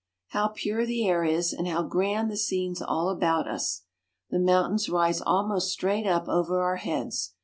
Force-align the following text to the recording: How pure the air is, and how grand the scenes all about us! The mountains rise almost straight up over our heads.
How 0.29 0.47
pure 0.47 0.83
the 0.83 1.05
air 1.07 1.23
is, 1.23 1.53
and 1.53 1.67
how 1.67 1.83
grand 1.83 2.31
the 2.31 2.35
scenes 2.35 2.81
all 2.81 3.09
about 3.09 3.47
us! 3.47 3.83
The 4.31 4.39
mountains 4.39 4.89
rise 4.89 5.21
almost 5.21 5.71
straight 5.71 6.07
up 6.07 6.27
over 6.27 6.59
our 6.59 6.77
heads. 6.77 7.33